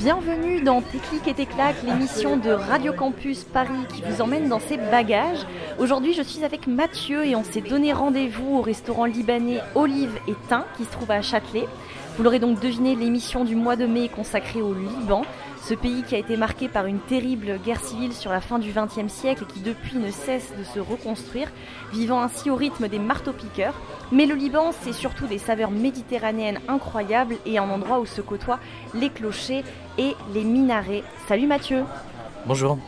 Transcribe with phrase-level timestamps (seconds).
[0.00, 4.78] Bienvenue dans clics et claques, l'émission de Radio Campus Paris qui vous emmène dans ses
[4.78, 5.46] bagages.
[5.78, 10.32] Aujourd'hui, je suis avec Mathieu et on s'est donné rendez-vous au restaurant libanais Olive et
[10.48, 11.66] Thym qui se trouve à Châtelet.
[12.16, 15.20] Vous l'aurez donc deviné, l'émission du mois de mai est consacrée au Liban,
[15.62, 18.72] ce pays qui a été marqué par une terrible guerre civile sur la fin du
[18.72, 21.48] XXe siècle et qui depuis ne cesse de se reconstruire,
[21.92, 23.74] vivant ainsi au rythme des marteaux-piqueurs.
[24.12, 28.58] Mais le Liban, c'est surtout des saveurs méditerranéennes incroyables et un endroit où se côtoient
[28.94, 29.64] les clochers
[29.98, 31.04] et les minarets.
[31.28, 31.84] Salut Mathieu
[32.46, 32.78] Bonjour.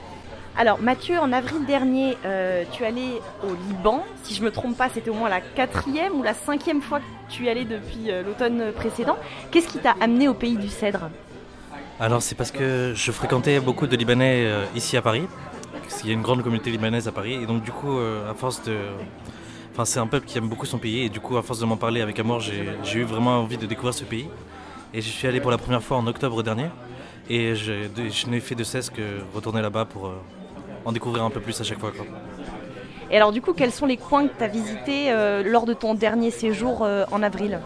[0.57, 4.05] Alors Mathieu, en avril dernier, euh, tu allais au Liban.
[4.23, 7.05] Si je me trompe pas, c'était au moins la quatrième ou la cinquième fois que
[7.31, 9.17] tu y allais depuis euh, l'automne précédent.
[9.50, 11.09] Qu'est-ce qui t'a amené au pays du cèdre?
[12.01, 15.27] Alors c'est parce que je fréquentais beaucoup de Libanais euh, ici à Paris.
[16.03, 18.34] Il y a une grande communauté libanaise à Paris et donc du coup euh, à
[18.34, 18.77] force de...
[19.73, 21.65] Enfin c'est un peuple qui aime beaucoup son pays et du coup à force de
[21.65, 24.29] m'en parler avec amour j'ai eu vraiment envie de découvrir ce pays.
[24.95, 26.69] Et je suis allé pour la première fois en octobre dernier
[27.31, 27.73] et je,
[28.29, 30.21] n'ai fait de cesse que retourner là-bas pour euh,
[30.84, 31.93] en découvrir un peu plus à chaque fois.
[31.93, 32.05] quoi.
[33.11, 35.95] Et alors du coup, quels sont les coins que tu as visités lors de ton
[35.95, 37.61] dernier séjour en avril?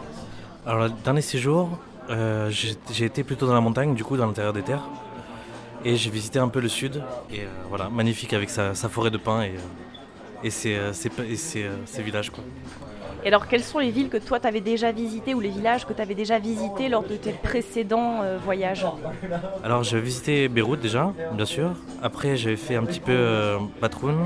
[0.65, 4.53] Alors le dernier séjour, euh, j'ai été plutôt dans la montagne, du coup dans l'intérieur
[4.53, 4.83] des terres.
[5.85, 9.11] Et j'ai visité un peu le sud, et euh, voilà, magnifique avec sa, sa forêt
[9.11, 12.31] de pins et, euh, et, ses, ses pe- et ses, ses villages.
[12.31, 12.43] Quoi.
[13.23, 15.85] Et alors quelles sont les villes que toi tu avais déjà visitées ou les villages
[15.85, 18.85] que tu avais déjà visités lors de tes précédents euh, voyages?
[19.63, 21.71] Alors j'ai visité Beyrouth déjà, bien sûr.
[22.01, 24.17] Après j'avais fait un petit peu Batroun,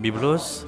[0.00, 0.66] Byblos,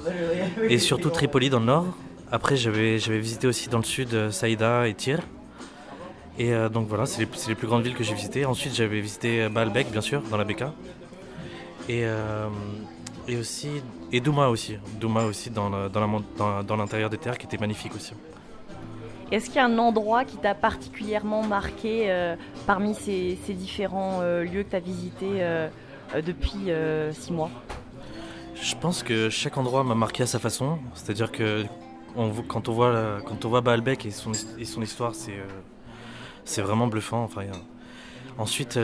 [0.67, 1.87] et surtout Tripoli dans le nord.
[2.31, 5.19] Après j'avais visité aussi dans le sud Saïda et Tyr.
[6.39, 8.45] Et euh, donc voilà, c'est les, plus grandes villes que j'ai visitées.
[8.45, 10.73] Ensuite j'avais visité euh, Baalbek bien sûr, dans la Beka.
[11.89, 12.47] Et, euh,
[13.27, 13.69] et aussi,
[14.11, 16.07] et Douma aussi, Douma aussi dans, le- dans,
[16.37, 18.13] dans- dans l'intérieur des terres qui était magnifique aussi.
[19.31, 22.35] Est-ce qu'il y a un endroit qui t'a particulièrement marqué euh,
[22.65, 25.45] parmi ces, ces différents lieux que tu as visités
[26.25, 26.71] depuis
[27.11, 27.51] six mois?
[28.55, 30.79] Je pense que chaque endroit m'a marqué à sa façon.
[30.95, 31.65] C'est-à-dire que
[32.15, 35.37] on quand on voit, quand on voit Baalbek et son, et son histoire, c'est
[36.49, 37.23] c'est vraiment bluffant.
[37.23, 37.43] Enfin,
[38.37, 38.79] Ensuite,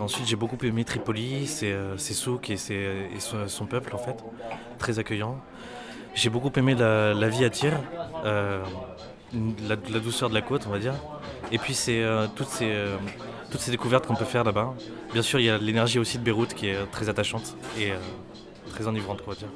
[0.00, 3.08] ensuite j'ai beaucoup aimé Tripoli, ses, euh, ses souks et, ses-
[3.48, 4.16] son, peuple en fait,
[4.78, 5.36] très accueillant.
[6.14, 7.72] J'ai beaucoup aimé la, vie à Tyr,
[8.24, 8.62] euh,
[9.68, 10.94] la, douceur de la côte, on va dire.
[11.50, 12.96] Et puis c'est euh, toutes, ces, euh,
[13.50, 14.74] toutes ces découvertes qu'on peut faire là-bas.
[15.12, 17.90] Bien sûr, il y a l'énergie aussi de Beyrouth qui est euh, très attachante et
[17.90, 17.96] euh,
[18.70, 19.48] très enivrante, on va dire.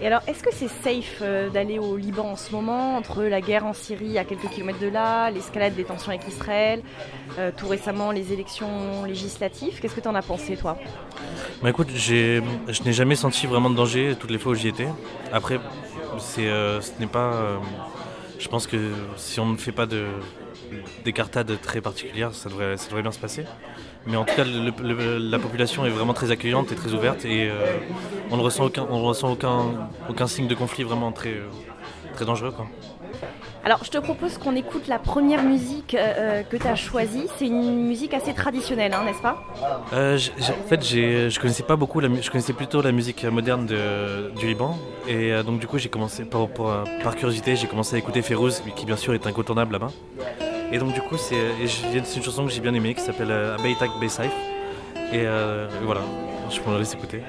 [0.00, 3.40] Et alors, est-ce que c'est safe euh, d'aller au Liban en ce moment, entre la
[3.40, 6.82] guerre en Syrie à quelques kilomètres de là, l'escalade des tensions avec Israël,
[7.38, 9.80] euh, tout récemment les élections législatives?
[9.80, 10.78] Qu'est-ce que tu en as pensé, toi?
[11.62, 12.40] Bah écoute, je
[12.84, 14.88] n'ai jamais senti vraiment de danger toutes les fois où j'y étais.
[15.32, 15.58] Après,
[16.38, 17.58] euh, ce n'est pas.
[18.38, 18.76] je pense que
[19.16, 20.06] si on ne fait pas de
[21.04, 23.44] d'écartade très particulière, ça devrait, ça devrait bien se passer.
[24.06, 27.24] Mais en tout cas, le- le- la population est vraiment très accueillante et très ouverte
[27.24, 27.76] et euh,
[28.30, 31.46] on ne ressent aucun, on ne ressent aucun, aucun signe de conflit vraiment très, euh,
[32.14, 32.52] très dangereux.
[32.52, 32.66] Quoi.
[33.64, 37.24] Alors, je te propose qu'on écoute la première musique euh, que tu as choisie.
[37.36, 39.42] C'est une musique assez traditionnelle, hein, n'est-ce pas?
[39.92, 43.24] Euh, j'- j'- en fait, je connaissais pas beaucoup, la, je connaissais plutôt la musique
[43.24, 44.78] moderne de- du Liban.
[45.06, 48.22] Et euh, donc, du coup, j'ai commencé, par, par, par curiosité, j'ai commencé à écouter
[48.22, 49.90] Férouz, qui bien sûr est incontournable là-bas.
[50.70, 53.56] Et donc, du coup, c'est et une chanson que j'ai bien aimée qui s'appelle euh,
[53.56, 54.32] Abeitak Beisaif.
[55.12, 56.02] Et euh, voilà,
[56.50, 57.22] je peux la laisser écouter.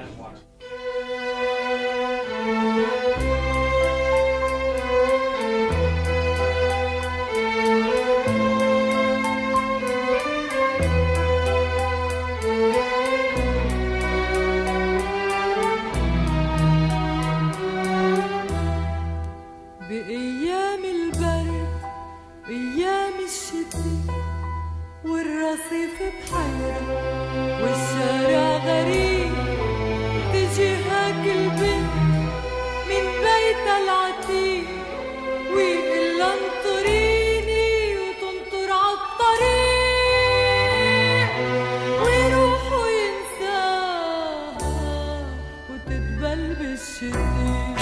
[47.00, 47.79] to you.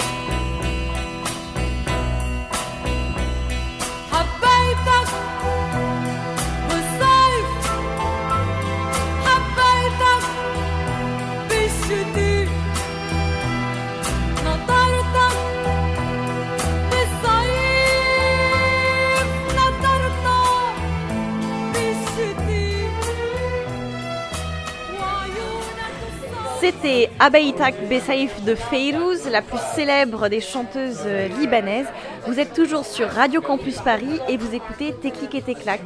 [26.59, 31.87] C'était Abaïtak Bessaïf de Feyrouz, la plus célèbre des chanteuses euh, libanaises.
[32.27, 35.79] Vous êtes toujours sur Radio Campus Paris et vous écoutez Teklik et Teklac.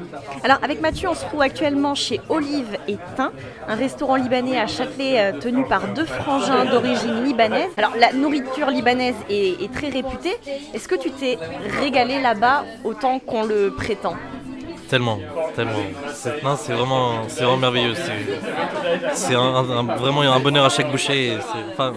[0.44, 3.31] Alors avec Mathieu, on se trouve actuellement chez Olive et Thym,
[3.68, 7.70] un restaurant libanais à Châtelet euh, tenu par deux frangins d'origine libanaise.
[7.78, 10.36] Alors la nourriture libanaise est, est très réputée.
[10.74, 11.38] Est-ce que tu t'es
[11.81, 14.16] régalé là-bas autant qu'on le prétend?
[14.89, 15.19] Tellement,
[15.56, 15.74] tellement.
[16.44, 17.94] Non, c'est vraiment, c'est vraiment merveilleux.
[19.13, 21.38] C'est, vraiment un bonheur à chaque bouchée.
[21.71, 21.94] enfin,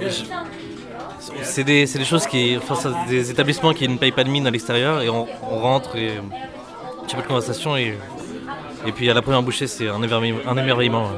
[1.43, 2.77] c'est des, des choses qui, enfin,
[3.09, 6.13] des établissements qui ne payent pas de mine à l'extérieur et on, rentre et
[7.07, 7.97] tu pas de conversation et,
[8.87, 11.09] et puis à la première bouchée c'est un émerveillement.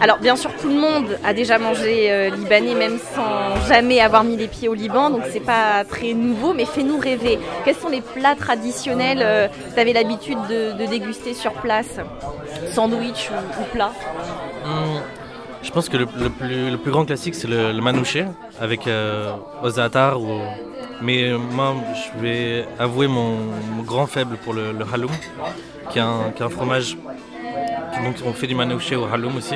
[0.00, 4.24] Alors bien sûr tout le monde a déjà mangé euh, libanais même sans jamais avoir
[4.24, 7.38] mis les pieds au Liban donc c'est pas très nouveau mais fais-nous rêver.
[7.64, 12.00] Quels sont les plats traditionnels euh, que tu avais l'habitude de, déguster sur place?
[12.72, 13.30] Sandwich
[13.60, 13.92] ou, plat?
[14.64, 15.00] Hum,
[15.62, 16.06] Je pense que le,
[16.76, 18.26] plus, grand classique c'est le, manouché
[18.60, 19.32] avec euh,
[21.02, 23.36] mais euh, moi je vais avouer mon,
[23.82, 25.10] grand faible pour le, halloum
[25.90, 26.02] qui est
[26.34, 26.96] qui est un fromage
[28.02, 29.54] donc on fait du manouché au halloum aussi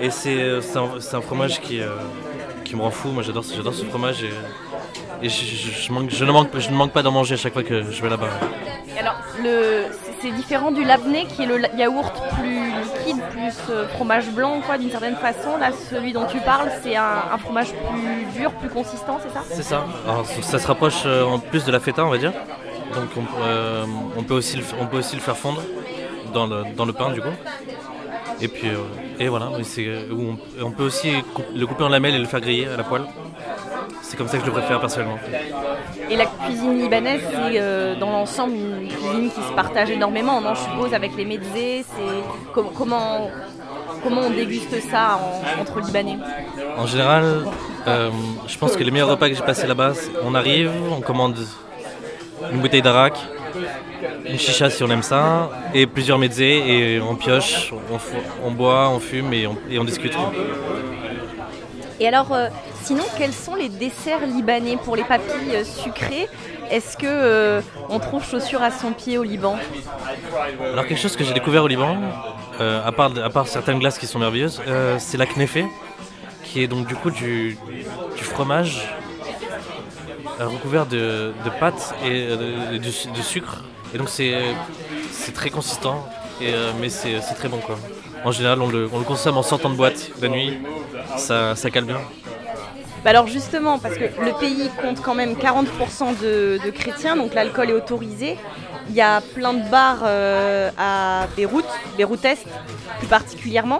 [0.00, 1.88] et c'est euh, un, un fromage qui, euh,
[2.64, 4.30] qui me rend fou moi j'adore ce- fromage et,
[5.22, 7.36] et je, je- je manque- je ne manque, je ne manque pas d'en manger à
[7.36, 8.28] chaque fois que je vais là-bas.
[8.98, 9.16] Alors
[10.20, 14.78] c'est- différent du labné qui est le yaourt plus liquide plus euh, fromage blanc quoi
[14.78, 15.56] d'une certaine façon.
[15.60, 19.42] Là celui dont tu parles c'est un, un fromage plus dur, plus consistant c'est ça?
[19.48, 19.84] C'est ça.
[20.08, 22.32] Alors, ça- se rapproche en plus de la feta, on va dire.
[22.94, 23.84] Donc on, euh,
[24.16, 25.60] on peut, aussi le, on peut aussi le faire fondre
[26.34, 27.36] dans le, dans le pain du coup.
[28.40, 28.78] Et puis euh,
[29.22, 30.20] et voilà, c'est, euh, où
[30.60, 31.10] on, on peut aussi
[31.54, 33.04] le couper en lamelles et le faire griller à la poêle.
[34.02, 35.18] C'est comme ça que je le préfère personnellement.
[36.10, 40.40] Et la cuisine libanaise, c'est euh, dans l'ensemble une cuisine qui se partage énormément.
[40.40, 43.30] Non, je suppose avec les mezzés, c'est com- comment
[44.02, 46.18] comment on déguste ça en- entre Libanais?
[46.76, 47.24] En général,
[47.86, 48.10] euh,
[48.46, 49.92] je pense que les meilleurs repas que j'ai passés là-bas,
[50.22, 51.36] on arrive, on commande
[52.52, 53.16] une bouteille d'arak,
[54.24, 57.72] une chicha si on aime ça, et plusieurs mezzés, et on pioche,
[58.44, 60.14] on, boit, on fume et on, et on discute.
[62.00, 62.48] Et alors, euh,
[62.82, 66.28] sinon, quels sont les desserts libanais pour les papilles euh, sucrées?
[66.70, 69.56] Est-ce que euh, on trouve chaussures à son pied au Liban?
[70.72, 71.98] Alors quelque chose que j'ai découvert au Liban,
[72.60, 74.60] euh, à, part, à part certaines glaces qui sont merveilleuses,
[74.98, 75.66] c'est la knefé,
[76.42, 77.56] qui est donc du coup du,
[78.16, 78.88] du fromage
[80.40, 83.62] recouvert de, de pâte et euh, de, de su- de sucre.
[83.94, 84.32] Et donc c'est
[85.34, 86.08] très consistant,
[86.40, 87.76] et, euh, mais c'est très bon quoi.
[88.24, 90.58] En général on le, on le consomme en sortant de boîte la nuit,
[91.16, 92.00] ça, ça cale bien.
[93.04, 97.34] Bah alors justement, parce que le pays compte quand même 40% de, de chrétiens, donc
[97.34, 98.36] l'alcool est autorisé.
[98.88, 101.64] Il y a plein de bars euh, à Beyrouth,
[101.96, 102.44] Beyrouth Est
[102.98, 103.78] plus particulièrement.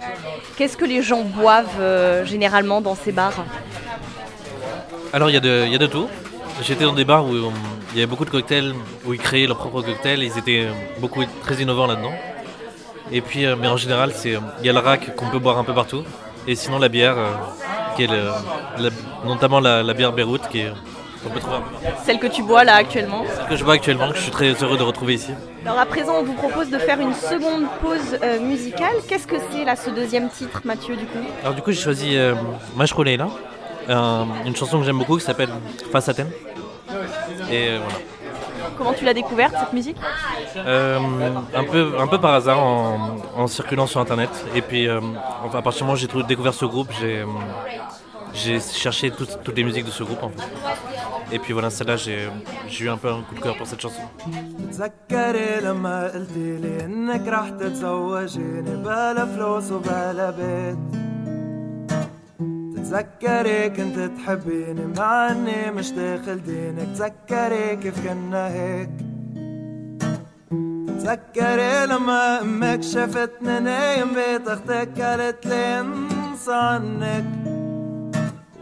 [0.57, 3.43] Qu'est-ce que les gens boivent euh, généralement dans ces bars?
[5.11, 6.07] Alors il y, a de- il y a de tout.
[6.61, 7.49] J'étais dans des bars où euh,
[7.93, 8.73] il y avait beaucoup de cocktails,
[9.05, 12.13] où ils créaient leurs propres cocktails, ils étaient euh, beaucoup très innovants là-dedans.
[13.11, 15.57] Et puis, euh, mais en général, c'est, il y a le rack qu'on peut boire
[15.57, 16.03] un peu partout.
[16.47, 17.15] Et sinon la bière,
[17.95, 18.29] qui est le-
[18.79, 18.89] la-
[19.25, 20.71] notamment la, la bière Beyrouth, qui est,
[21.23, 21.57] qu'on peut trouver.
[22.03, 24.77] Celle que tu bois là actuellement que je bois actuellement, que je suis très heureux
[24.77, 25.31] de retrouver ici.
[25.65, 28.93] Alors à présent, on vous propose de faire une seconde pause euh, musicale.
[29.07, 31.17] Qu'est-ce que c'est là ce deuxième titre, Mathieu, du coup?
[31.41, 32.33] Alors du coup, j'ai choisi euh,
[32.75, 33.27] Mashrou Leila,
[33.89, 35.49] un- une chanson que j'aime beaucoup qui s'appelle
[35.91, 36.29] Face à thème.
[37.51, 37.99] Et euh, voilà.
[38.77, 39.97] Comment tu l'as découverte cette musique
[40.57, 40.99] Euh,
[41.53, 44.29] un, peu, un peu par hasard en, en circulant sur internet.
[44.55, 44.99] Et puis euh,
[45.43, 47.25] enfin, à partir du moment où j'ai découvert ce groupe, j'ai euh,
[48.33, 50.43] j'ai cherché toutes, toutes les musiques de ce groupe en fait.
[51.31, 52.29] Et puis voilà, celle-là, j'ai
[52.67, 54.01] j'ai eu un peu un coup de cœur pour cette chanson.
[62.85, 66.87] تتذكري كنت تحبيني مع اني مش داخل دينك.
[66.97, 68.89] تذكري كيف كنا هيك.
[70.87, 77.25] تذكري لما أمك شافتني نايم بيت أختك قالت لي انسى عنك.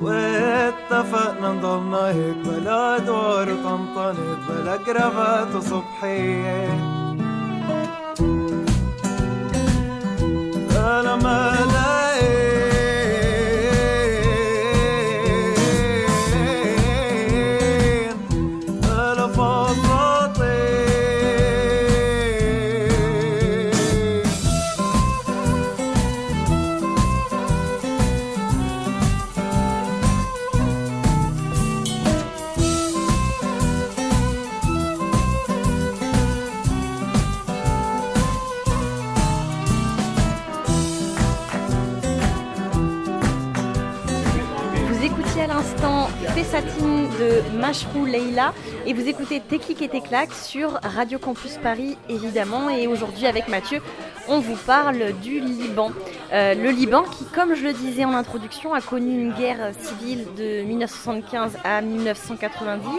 [0.01, 6.68] واتفقنا نضلنا هيك بلا دور وطنطنت بلا كرافات وصبحية
[10.70, 11.56] فلما
[47.20, 48.53] de Mashrou Leila
[48.86, 53.82] et vous écoutez Technique et Téclac sur Radio Campus Paris évidemment et aujourd'hui avec Mathieu
[54.27, 55.91] on vous parle du Liban.
[56.32, 60.25] Euh, le Liban qui, comme je le disais en introduction, a connu une guerre civile
[60.38, 62.89] de 1975 à 1990,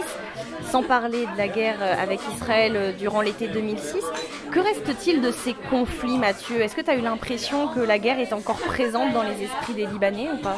[0.69, 4.03] sans parler de la guerre avec Israël durant l'été 2006.
[4.51, 6.61] Que reste-t-il de ces conflits, Mathieu?
[6.61, 9.73] Est-ce que tu as eu l'impression que la guerre est encore présente dans les esprits
[9.73, 10.57] des Libanais ou pas?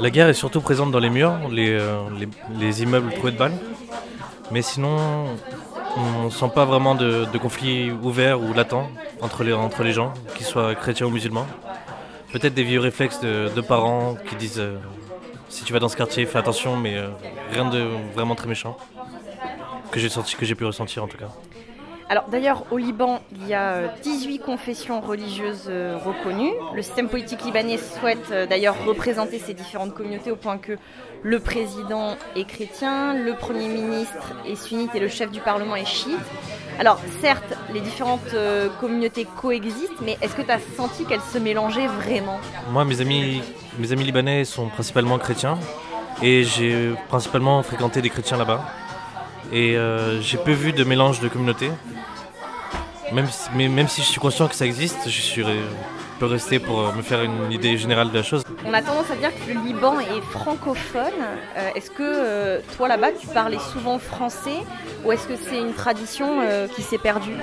[0.00, 3.38] La guerre est surtout présente dans les murs, les, euh, les, les immeubles troués de
[3.38, 3.58] balles.
[4.50, 5.26] Mais sinon,
[5.96, 8.74] on ne sent pas vraiment de, conflit ouvert ou latent
[9.20, 11.46] entre les, gens, qu'ils soient chrétiens ou musulmans.
[12.32, 14.76] Peut-être des vieux réflexes de, de parents qui disent euh,
[15.48, 17.08] si tu vas dans ce quartier, fais attention, mais euh,
[17.52, 18.76] rien de vraiment très méchant.
[19.90, 21.30] Que j'ai senti, que j'ai pu ressentir en tout cas.
[22.10, 26.52] Alors d'ailleurs, au Liban, il y a euh, 18 confessions religieuses euh, reconnues.
[26.74, 30.78] Le système politique libanais souhaite euh, d'ailleurs représenter ces différentes communautés au point que
[31.22, 35.84] le président est chrétien, le premier ministre est sunnite et le chef du parlement est
[35.84, 36.16] chiite.
[36.78, 41.38] Alors certes, les différentes euh, communautés coexistent, mais est-ce que tu as senti qu'elles se
[41.38, 42.38] mélangeaient vraiment?
[42.70, 43.42] Moi, mes amis,
[43.78, 45.58] mes amis libanais sont principalement chrétiens
[46.22, 48.64] et j'ai principalement fréquenté des chrétiens là-bas.
[49.52, 51.70] Et euh, j'ai peu vu de mélange de communautés.
[53.12, 55.62] Même si, mais même si je suis conscient que ça existe, je suis, euh,
[56.18, 58.42] peux rester pour euh, me faire une idée générale de la chose.
[58.66, 61.20] On a tendance à dire que le Liban est francophone.
[61.56, 64.58] Euh, est-ce que euh, toi là-bas, tu parlais souvent français
[65.04, 67.36] ou est-ce que c'est une tradition euh, qui s'est perdue?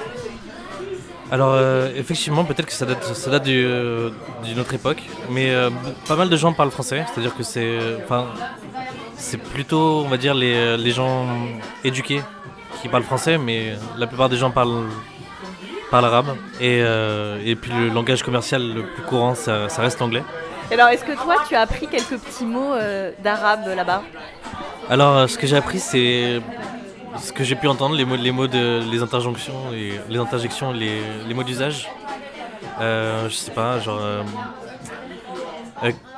[1.31, 1.57] Alors
[1.95, 3.65] effectivement, peut-être que ça date, ça date du,
[4.43, 5.51] d'une autre époque, mais
[6.07, 8.27] pas mal de gens parlent français, c'est-à-dire que c'est, enfin,
[9.17, 11.25] c'est plutôt, on va dire, les, les gens
[11.84, 12.22] éduqués
[12.81, 14.86] qui parlent français, mais la plupart des gens parlent,
[15.89, 16.38] parlent arabe.
[16.60, 20.24] Et, euh, et puis le langage commercial le plus courant, ça, ça reste l'anglais.
[20.72, 24.01] Alors est-ce que toi, tu as appris quelques petits mots euh, d'arabe là-bas?
[24.89, 26.41] Alors ce que j'ai appris, c'est
[27.22, 30.72] ce que j'ai pu entendre, les mots, les mots de, les interjonctions, et les interjections,
[30.72, 31.89] les, les mots d'usage.
[32.81, 34.01] Euh, je sais pas, genre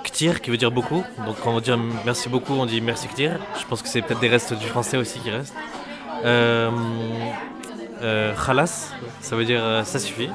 [0.08, 1.04] ktir qui veut dire beaucoup.
[1.26, 3.40] Donc quand on dire merci beaucoup, on dit merci ktir.
[3.60, 5.54] Je pense que c'est peut-être des restes du français aussi qui restent.
[6.26, 6.72] Euh,
[8.02, 10.30] euh, khalas, ça veut dire euh, ça suffit.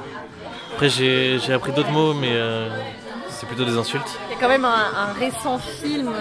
[0.73, 2.69] Après j'ai appris d'autres mots, mais euh,
[3.29, 4.19] c'est plutôt des insultes.
[4.29, 6.11] Il y a quand même un, un récent film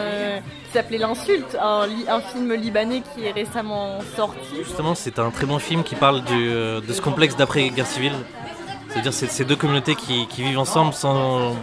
[0.66, 4.62] qui s'appelait L'insulte, un, film libanais qui est récemment sorti.
[4.64, 8.14] Justement, c'est un très bon film qui parle du, de ce complexe d'après-guerre civile.
[8.92, 11.56] C'est-à-dire c'est ces deux communautés qui, vivent ensemble sans,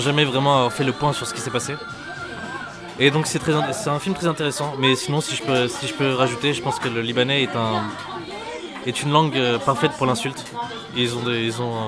[0.00, 1.74] jamais vraiment avoir fait le point sur ce qui s'est passé.
[2.98, 3.40] Et donc c'est
[3.88, 4.74] un film très intéressant.
[4.78, 7.56] Mais sinon, si je peux, si je peux rajouter, je pense que le libanais est,
[7.56, 7.84] un,
[8.86, 10.44] est une langue euh, parfaite pour l'insulte.
[10.96, 11.80] Ils ont, des- ils ont euh,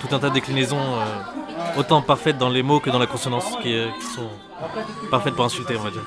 [0.00, 3.44] tout un tas de déclinaisons euh, autant parfaites dans les mots que dans la consonance
[3.62, 4.28] qui, euh, qui sont
[5.10, 6.02] parfaites pour insulter, on va dire.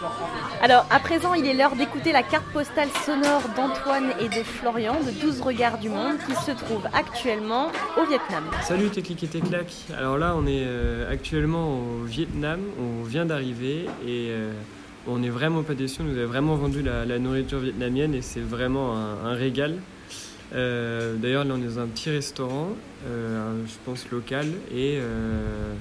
[0.62, 4.96] Alors à présent, il est l'heure d'écouter la carte postale sonore d'Antoine et de Florian
[5.06, 7.68] de 12 regards du monde qui se trouve actuellement
[7.98, 8.44] au Vietnam.
[8.62, 9.72] Salut Technique et Téclac.
[9.98, 12.60] Alors là, on est euh, actuellement au Vietnam.
[12.80, 14.52] On vient d'arriver et euh,
[15.08, 16.02] on n'est vraiment pas déçus.
[16.02, 19.76] On nous a vraiment vendu la, la nourriture vietnamienne et c'est vraiment un, un régal.
[20.54, 22.70] Euh, D'ailleurs, là, on est dans un petit restaurant,
[23.08, 25.74] euh, je pense local, et euh,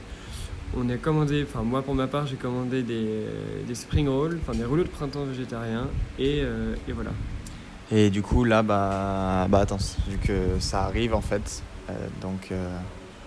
[0.77, 3.25] on a commandé, enfin moi pour ma part, j'ai commandé des,
[3.67, 7.11] des spring rolls, enfin des rouleaux de printemps végétariens, et, euh, et voilà.
[7.91, 12.53] Et du coup, là, bah, bah attends, vu que ça arrive en fait, euh, donc
[12.53, 12.79] euh,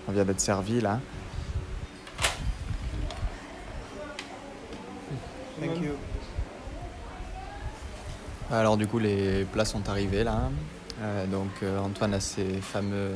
[0.07, 1.01] on vient d'être servi là.
[5.59, 5.91] Thank you.
[8.49, 10.49] Alors du coup, les plats sont arrivés là.
[11.01, 13.11] Euh, donc euh, Antoine a ses fameux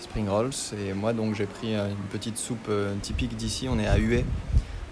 [0.00, 3.68] spring rolls et moi donc j'ai pris euh, une petite soupe euh, typique d'ici.
[3.70, 4.24] On est à Hue,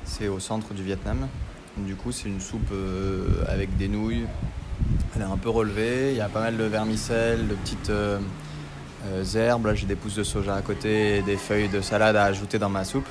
[0.04, 1.28] c'est au centre du Vietnam.
[1.78, 4.24] Du coup, c'est une soupe euh, avec des nouilles.
[5.14, 6.10] Elle est un peu relevée.
[6.10, 8.18] Il y a pas mal de vermicelles, de petites euh,
[9.06, 9.66] euh, herbes.
[9.66, 12.68] Là, j'ai des pousses de soja à côté des feuilles de salade à ajouter dans
[12.68, 13.06] ma soupe.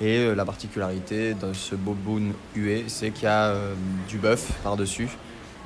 [0.00, 3.74] Et euh, la particularité de ce boboon hué, c'est qu'il y a euh,
[4.08, 5.08] du bœuf par-dessus.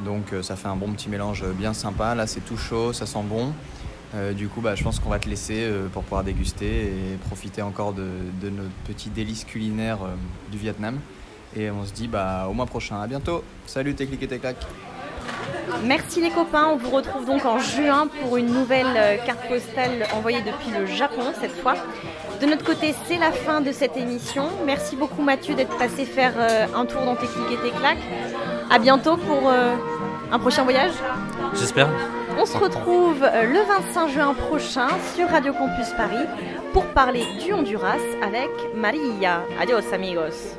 [0.04, 2.14] Donc euh, ça fait un bon petit mélange bien sympa.
[2.14, 3.52] Là, c'est tout chaud, ça sent bon.
[4.14, 7.16] Euh, du coup, bah, je pense qu'on va te laisser euh, pour pouvoir déguster et
[7.26, 8.06] profiter encore de,
[8.42, 10.14] de notre petit délice culinaire euh,
[10.50, 10.98] du Vietnam.
[11.56, 13.00] Et on se dit bah, au mois prochain.
[13.00, 13.42] À bientôt.
[13.66, 14.56] Salut, Téclic et Téclac.
[15.84, 20.06] Merci les copains, on vous retrouve donc en juin pour une nouvelle euh, carte postale
[20.14, 21.74] envoyée depuis le Japon cette fois.
[22.40, 24.48] De notre côté, c'est la fin de cette émission.
[24.66, 28.51] Merci beaucoup Mathieu d'être passé faire euh, un tour dans tes et tes.
[28.72, 29.74] À bientôt pour euh,
[30.32, 30.92] un prochain voyage.
[31.52, 31.90] J'espère.
[32.38, 36.24] On se retrouve euh, le 25 juin prochain sur Radio Campus Paris
[36.72, 39.42] pour parler du Honduras avec Maria.
[39.60, 40.56] Adios amigos.